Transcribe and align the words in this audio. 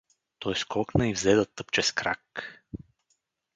Той 0.39 0.55
скокна 0.55 1.07
и 1.09 1.13
взе 1.13 1.35
да 1.35 1.45
тъпче 1.45 1.81
с 1.81 1.91
крак. 1.91 2.59